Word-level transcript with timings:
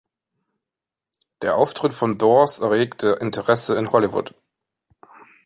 Der 1.43 1.55
Auftritt 1.57 1.93
von 1.93 2.17
Dors 2.17 2.57
erregte 2.57 3.19
Interesse 3.21 3.77
in 3.77 3.91
Hollywood. 3.91 4.33